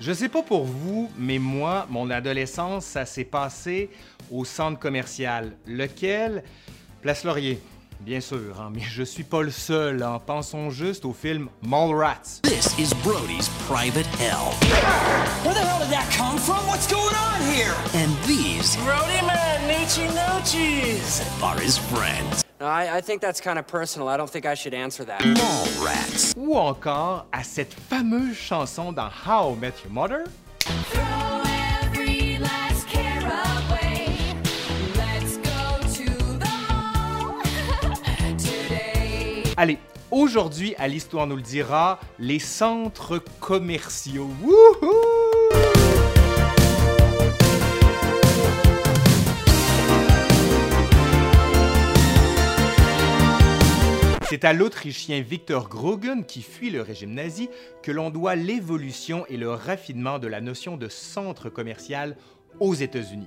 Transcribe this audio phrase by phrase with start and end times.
[0.00, 3.90] Je sais pas pour vous, mais moi, mon adolescence, ça s'est passé
[4.30, 5.56] au centre commercial.
[5.66, 6.44] Lequel?
[7.02, 7.60] Place Laurier.
[7.98, 10.04] Bien sûr, hein, mais je suis pas le seul.
[10.04, 10.20] Hein.
[10.24, 12.40] Pensons juste au film Mallrats.
[12.44, 14.54] This is Brody's private hell.
[15.42, 16.64] Where the hell did that come from?
[16.68, 17.74] What's going on here?
[17.94, 21.24] And these Brody man, noochie noochies.
[21.42, 22.47] are his friends.
[22.60, 24.08] I, I think that's kind of personal.
[24.08, 25.22] I don't think I should answer that.
[25.80, 26.34] Rats.
[26.36, 30.24] Ou encore à cette fameuse chanson dans How I Met Your Mother?
[30.60, 31.42] Throw
[31.82, 34.08] every last care away.
[34.96, 37.40] Let's go to the mall
[38.38, 39.44] today.
[39.56, 39.78] Allez,
[40.10, 44.30] aujourd'hui, à l'Histoire nous le dira, les centres commerciaux.
[44.42, 45.17] Wouhou!
[54.40, 57.50] C'est à l'Autrichien Victor Grogen, qui fuit le régime nazi,
[57.82, 62.16] que l'on doit l'évolution et le raffinement de la notion de centre commercial
[62.60, 63.26] aux États-Unis.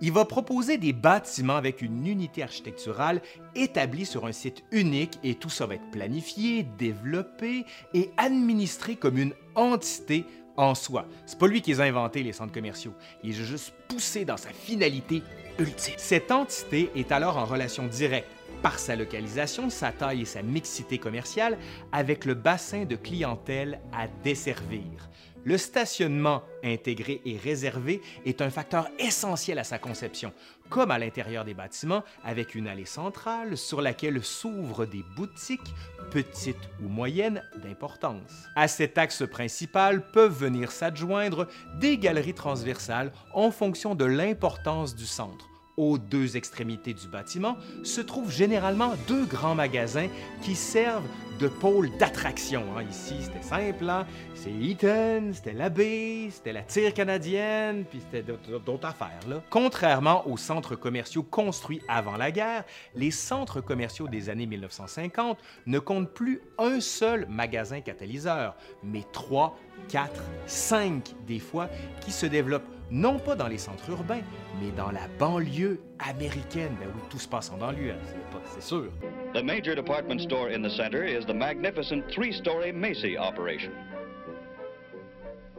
[0.00, 3.22] Il va proposer des bâtiments avec une unité architecturale
[3.56, 9.18] établie sur un site unique et tout ça va être planifié, développé et administré comme
[9.18, 10.24] une entité
[10.56, 11.06] en soi.
[11.26, 12.94] C'est pas lui qui les a inventés, les centres commerciaux.
[13.22, 15.22] Il est juste poussé dans sa finalité
[15.58, 15.94] ultime.
[15.96, 18.28] Cette entité est alors en relation directe
[18.62, 21.58] par sa localisation, sa taille et sa mixité commerciale
[21.90, 25.08] avec le bassin de clientèle à desservir.
[25.44, 30.32] Le stationnement intégré et réservé est un facteur essentiel à sa conception,
[30.72, 35.74] comme à l'intérieur des bâtiments, avec une allée centrale sur laquelle s'ouvrent des boutiques,
[36.10, 38.48] petites ou moyennes, d'importance.
[38.56, 41.46] À cet axe principal peuvent venir s'adjoindre
[41.78, 45.51] des galeries transversales en fonction de l'importance du centre.
[45.76, 50.08] Aux deux extrémités du bâtiment se trouvent généralement deux grands magasins
[50.42, 51.06] qui servent
[51.40, 52.62] de pôle d'attraction.
[52.76, 52.82] hein.
[52.90, 54.06] Ici, c'était simple, hein.
[54.34, 59.42] c'est Eaton, c'était l'abbé, c'était la tire canadienne, puis c'était d'autres affaires.
[59.50, 65.78] Contrairement aux centres commerciaux construits avant la guerre, les centres commerciaux des années 1950 ne
[65.78, 68.54] comptent plus un seul magasin catalyseur,
[68.84, 69.58] mais trois,
[69.88, 71.68] quatre, cinq des fois
[72.02, 74.20] qui se développent non pas dans les centres urbains,
[74.60, 76.76] mais dans la banlieue américaine.
[76.78, 78.92] Ben oui, tout se passe en banlieue, hein, c'est sûr.
[79.32, 83.72] The major department store in the center is the magnificent three story Macy operation.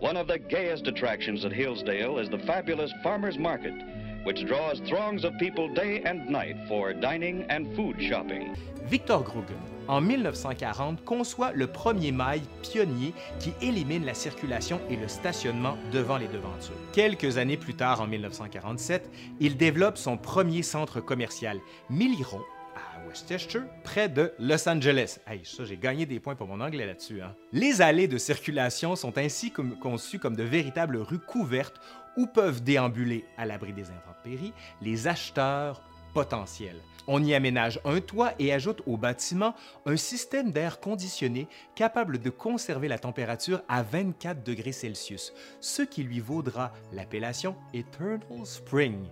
[0.00, 3.72] One of the gayest attractions at Hillsdale is the fabulous Farmers Market,
[4.24, 8.54] which draws throngs of people day and night for dining and food shopping.
[8.86, 15.08] Victor Grogan, en 1940, conçoit le premier mail pionnier qui élimine la circulation et le
[15.08, 16.74] stationnement devant les devantures.
[16.92, 21.58] Quelques années plus tard, en 1947, il développe son premier centre commercial,
[21.90, 22.40] Milliron,
[22.74, 25.18] à Westchester, près de Los Angeles.
[25.26, 27.20] Hey, ça, des points pour mon anglais là-dessus.
[27.22, 27.34] hein.
[27.52, 31.80] Les allées de circulation sont ainsi conçues comme de véritables rues couvertes
[32.16, 35.82] où peuvent déambuler, à l'abri des intempéries, les acheteurs
[36.14, 36.80] potentiels.
[37.06, 39.54] On y aménage un toit et ajoute au bâtiment
[39.84, 46.02] un système d'air conditionné capable de conserver la température à 24 degrés Celsius, ce qui
[46.02, 49.08] lui vaudra l'appellation Eternal Spring.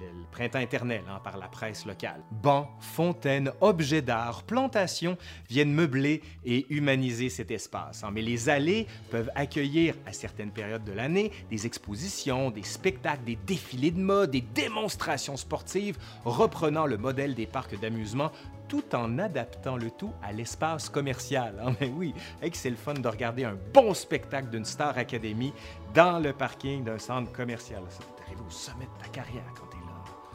[0.00, 2.22] Le, printemps éternel hein, par la presse locale.
[2.30, 5.16] Bancs, fontaines, objets d'art, plantations
[5.48, 8.04] viennent meubler et humaniser cet espace.
[8.04, 8.10] hein.
[8.12, 13.36] Mais les allées peuvent accueillir à certaines périodes de l'année des expositions, des spectacles, des
[13.36, 18.30] défilés de mode, des démonstrations sportives reprenant le modèle des parcs d'amusement
[18.68, 21.60] tout en adaptant le tout à l'espace commercial.
[21.60, 21.74] hein.
[21.80, 25.52] Mais oui, hey, c'est le fun de regarder un bon spectacle d'une Star Academy
[25.92, 27.82] dans le parking d'un centre commercial.
[27.88, 29.69] Ça, t'es arrivé au sommet de ta carrière quand.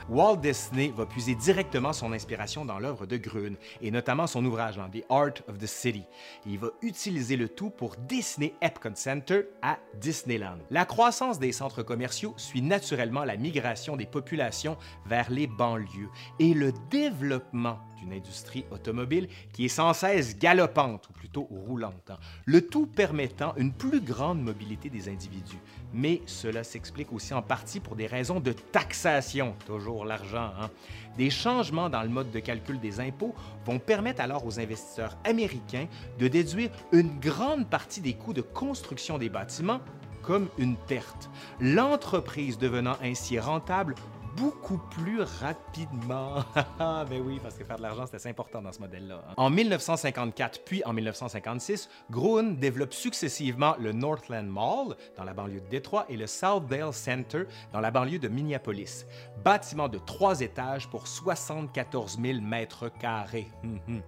[0.07, 4.75] Walt Disney va puiser directement son inspiration dans l'œuvre de Grune, et notamment son ouvrage
[4.75, 6.03] The Art of the City.
[6.45, 10.59] Il va utiliser le tout pour dessiner Epcot Center à Disneyland.
[10.69, 14.77] La croissance des centres commerciaux suit naturellement la migration des populations
[15.07, 21.13] vers les banlieues et le développement d'une industrie automobile qui est sans cesse galopante, ou
[21.13, 22.17] plutôt roulante, hein.
[22.45, 25.59] le tout permettant une plus grande mobilité des individus.
[25.93, 30.51] Mais cela s'explique aussi en partie pour des raisons de taxation, toujours l'argent.
[30.59, 30.69] hein.
[31.17, 33.33] Des changements dans le mode de calcul des impôts
[33.65, 35.87] vont permettre alors aux investisseurs américains
[36.19, 39.79] de déduire une grande partie des coûts de construction des bâtiments
[40.21, 41.29] comme une perte,
[41.59, 43.93] l'entreprise devenant ainsi rentable
[44.35, 46.43] beaucoup plus rapidement.
[46.79, 49.21] ben oui, parce que faire de l'argent, c'est assez important dans ce modèle-là.
[49.29, 49.33] hein.
[49.37, 55.69] En 1954 puis en 1956, Gruen développe successivement le Northland Mall dans la banlieue de
[55.69, 57.43] Détroit et le Southdale Center
[57.73, 59.05] dans la banlieue de Minneapolis.
[59.43, 63.47] Bâtiment de trois étages pour 74 000 mètres carrés.
[63.63, 64.01] Hum, hum.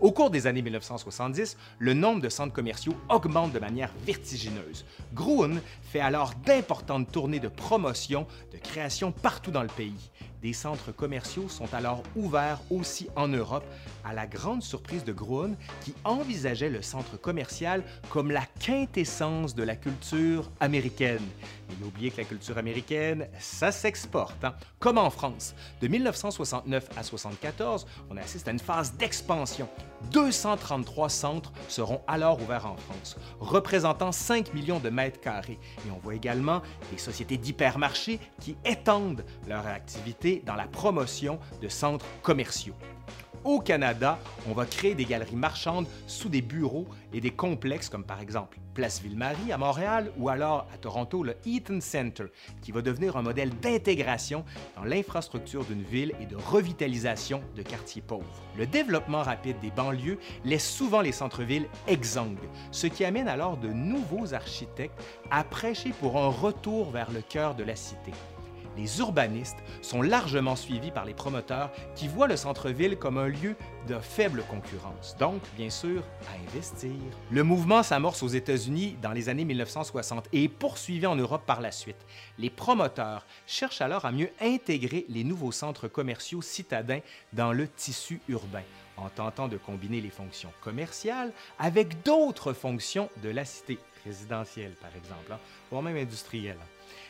[0.00, 4.84] Au cours des années 1970, le nombre de centres commerciaux augmente de manière vertigineuse.
[5.14, 10.10] Gruen fait alors d'importantes tournées de promotion, de création partout dans le pays.
[10.44, 13.64] Des centres commerciaux sont alors ouverts aussi en Europe,
[14.04, 19.62] à la grande surprise de Gruen, qui envisageait le centre commercial comme la quintessence de
[19.62, 21.26] la culture américaine.
[21.70, 24.44] Mais n'oubliez que la culture américaine, ça s'exporte.
[24.44, 24.54] hein.
[24.80, 29.66] Comme en France, de 1969 à 1974, on assiste à une phase d'expansion.
[30.12, 35.58] 233 centres seront alors ouverts en France, représentant 5 millions de mètres carrés.
[35.86, 36.60] Et on voit également
[36.92, 42.74] des sociétés d'hypermarchés qui étendent leur activité dans la promotion de centres commerciaux.
[43.44, 48.04] Au Canada, on va créer des galeries marchandes sous des bureaux et des complexes comme
[48.04, 52.24] par exemple Place Ville-Marie à Montréal ou alors à Toronto le Eaton Center,
[52.62, 54.46] qui va devenir un modèle d'intégration
[54.76, 58.42] dans l'infrastructure d'une ville et de revitalisation de quartiers pauvres.
[58.56, 63.68] Le développement rapide des banlieues laisse souvent les centres-villes exsangues, ce qui amène alors de
[63.68, 64.98] nouveaux architectes
[65.30, 68.12] à prêcher pour un retour vers le cœur de la cité
[68.76, 73.56] les urbanistes sont largement suivis par les promoteurs qui voient le centre-ville comme un lieu
[73.88, 76.92] de faible concurrence, donc bien sûr à investir.
[77.30, 81.60] Le mouvement s'amorce aux États-Unis dans les années 1960 et est poursuivi en Europe par
[81.60, 82.06] la suite.
[82.38, 87.00] Les promoteurs cherchent alors à mieux intégrer les nouveaux centres commerciaux citadins
[87.32, 88.62] dans le tissu urbain
[88.96, 94.90] en tentant de combiner les fonctions commerciales avec d'autres fonctions de la cité, résidentielle par
[94.96, 95.38] exemple, hein,
[95.70, 96.58] voire même industrielle.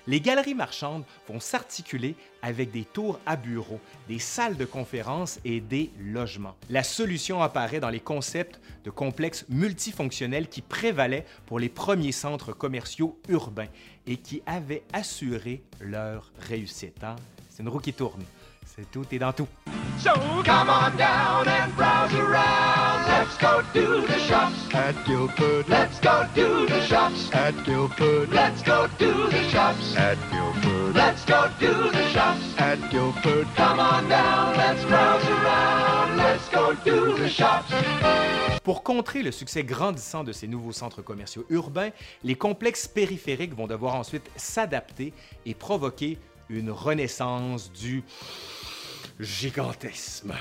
[0.07, 5.61] Les galeries marchandes vont s'articuler avec des tours à bureaux, des salles de conférences et
[5.61, 6.57] des logements.
[6.69, 12.53] La solution apparaît dans les concepts de complexes multifonctionnels qui prévalaient pour les premiers centres
[12.53, 13.69] commerciaux urbains
[14.07, 17.03] et qui avaient assuré leur réussite.
[17.03, 17.17] hein.
[17.49, 18.25] C'est une roue qui tourne.
[18.65, 19.49] C'est tout et dans tout.
[19.99, 20.11] So
[20.45, 23.07] come on down and browse around.
[23.07, 25.69] Let's go to the shops at Guildford.
[25.69, 28.33] Let's go to the shops at Guildford.
[28.33, 30.95] Let's go to the shops at Guildford.
[30.95, 33.47] Let's go to the shops at Guildford.
[33.57, 36.17] Come on down, let's browse around.
[36.17, 37.73] Let's go to the shops.
[38.65, 41.91] Pour contrer le succès grandissant de ces nouveaux centres commerciaux urbains,
[42.23, 45.13] les complexes périphériques vont devoir ensuite s'adapter
[45.45, 46.19] et provoquer
[46.49, 48.03] une renaissance du
[49.21, 50.35] gigantisme.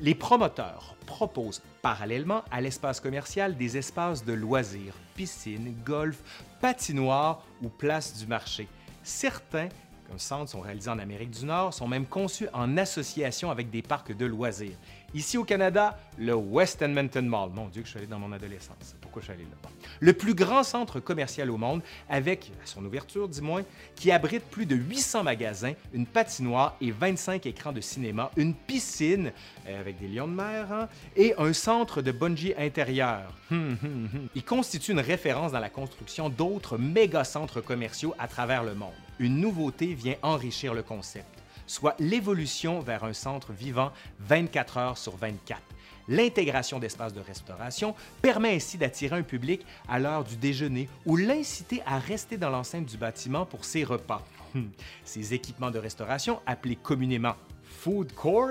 [0.00, 6.18] Les promoteurs proposent parallèlement à l'espace commercial des espaces de loisirs, piscines, golf,
[6.60, 8.68] patinoires ou places du marché.
[9.02, 9.68] Certains,
[10.08, 13.82] comme centres sont réalisés en Amérique du Nord, sont même conçus en association avec des
[13.82, 14.76] parcs de loisirs.
[15.14, 17.50] Ici au Canada, le West Edmonton Mall.
[17.50, 18.96] Mon Dieu, que je suis allé dans mon adolescence.
[19.02, 19.68] Pourquoi je suis allé là?
[20.00, 23.62] Le plus grand centre commercial au monde, avec, à son ouverture du moins,
[23.94, 29.32] qui abrite plus de 800 magasins, une patinoire et 25 écrans de cinéma, une piscine
[29.68, 33.34] euh, avec des lions de mer hein, et un centre de bungee intérieur.
[33.50, 34.28] Hum, hum, hum.
[34.34, 38.94] Il constitue une référence dans la construction d'autres méga-centres commerciaux à travers le monde.
[39.18, 45.16] Une nouveauté vient enrichir le concept soit l'évolution vers un centre vivant 24 heures sur
[45.16, 45.60] 24.
[46.08, 51.82] L'intégration d'espaces de restauration permet ainsi d'attirer un public à l'heure du déjeuner ou l'inciter
[51.86, 54.22] à rester dans l'enceinte du bâtiment pour ses repas.
[54.54, 54.70] Hum.
[55.04, 58.50] Ces équipements de restauration, appelés communément food court,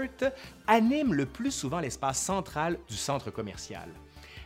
[0.68, 3.90] animent le plus souvent l'espace central du centre commercial.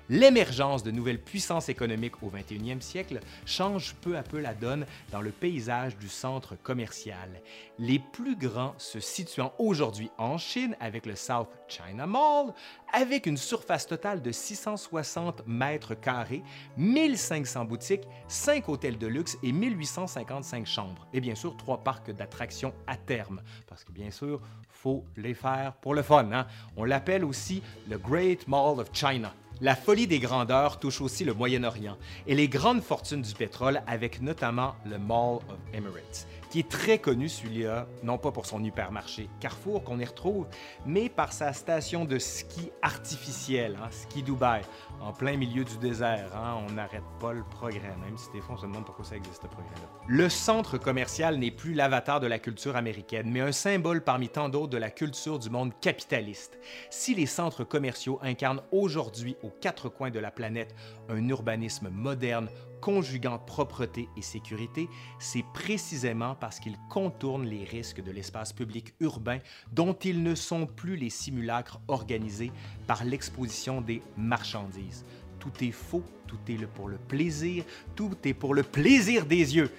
[0.10, 5.22] L'émergence de nouvelles puissances économiques au 21e siècle change peu à peu la donne dans
[5.22, 7.42] le paysage du centre commercial.
[7.80, 12.54] Les plus grands se situant aujourd'hui en Chine avec le South China Mall,
[12.94, 16.44] avec une surface totale de 660 mètres carrés,
[16.78, 21.08] 1500 boutiques, 5 hôtels de luxe et 1855 chambres.
[21.14, 23.42] Et bien sûr, trois parcs d'attractions à terme.
[23.68, 24.40] Parce que bien sûr,
[24.70, 26.32] faut les faire pour le fun.
[26.32, 26.46] hein.
[26.78, 29.34] On l'appelle aussi le Great Mall of China.
[29.62, 31.98] La folie des grandeurs touche aussi le Moyen-Orient
[32.28, 37.00] et les grandes fortunes du pétrole avec notamment le Mall of Emirates, qui est très
[37.00, 40.48] connu celui-là, non pas pour son hypermarché Carrefour qu'on y retrouve,
[40.86, 44.62] mais par sa station de ski artificiel, hein, Ski Dubai,
[45.02, 46.32] en plein milieu du désert.
[46.36, 46.58] hein.
[46.68, 49.42] On n'arrête pas le progrès, même si des fois on se demande pourquoi ça existe
[49.42, 49.88] ce progrès-là.
[50.08, 54.50] Le centre commercial n'est plus l'avatar de la culture américaine, mais un symbole parmi tant
[54.50, 56.58] d'autres de la culture du monde capitaliste.
[56.90, 60.76] Si les centres commerciaux incarnent aujourd'hui aux quatre coins de la planète
[61.10, 62.50] un urbanisme moderne
[62.82, 69.40] conjuguant propreté et sécurité, c'est précisément parce qu'ils contournent les risques de l'espace public urbain
[69.72, 72.52] dont ils ne sont plus les simulacres organisés
[72.88, 75.06] par l'exposition des marchandises.
[75.40, 77.64] Tout est faux, tout est pour le plaisir,
[77.96, 79.72] tout est pour le plaisir des yeux.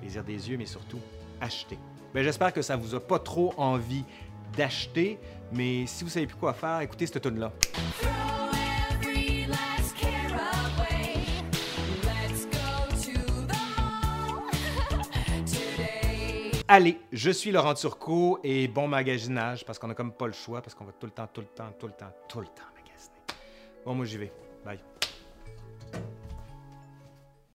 [0.00, 1.00] Plaisir des yeux, mais surtout
[1.40, 1.78] acheter.
[2.14, 4.04] Ben, J'espère que ça vous a pas trop envie
[4.56, 5.18] d'acheter,
[5.52, 7.52] mais si vous savez plus quoi faire, écoutez cette tune là
[16.72, 20.62] Allez, je suis Laurent Turcot et bon magasinage parce qu'on a comme pas le choix
[20.62, 22.62] parce qu'on va tout le temps, tout le temps, tout le temps, tout le temps
[22.76, 23.18] magasiner.
[23.84, 24.32] Bon, moi j'y vais.
[24.64, 24.78] Bye.